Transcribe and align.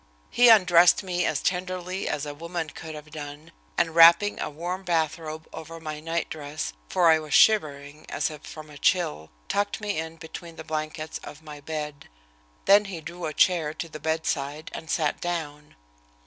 He 0.31 0.49
undressed 0.49 1.03
me 1.03 1.25
as 1.25 1.43
tenderly 1.43 2.07
as 2.07 2.25
a 2.25 2.33
woman 2.33 2.71
could 2.71 2.95
have 2.95 3.11
done, 3.11 3.51
and, 3.77 3.93
wrapping 3.93 4.39
a 4.39 4.49
warm 4.49 4.81
bathrobe 4.83 5.47
over 5.53 5.79
my 5.79 5.99
nightdress, 5.99 6.73
for 6.89 7.11
I 7.11 7.19
was 7.19 7.35
shivering 7.35 8.07
as 8.09 8.31
if 8.31 8.41
from 8.41 8.71
a 8.71 8.79
chill, 8.79 9.29
tucked 9.47 9.79
me 9.79 9.99
in 9.99 10.15
between 10.15 10.55
the 10.55 10.63
blankets 10.63 11.19
of 11.23 11.43
my 11.43 11.59
bed. 11.61 12.09
Then 12.65 12.85
he 12.85 12.99
drew 12.99 13.25
a 13.27 13.33
chair 13.35 13.75
to 13.75 13.87
the 13.87 13.99
bedside 13.99 14.71
and 14.73 14.89
sat 14.89 15.21
down. 15.21 15.75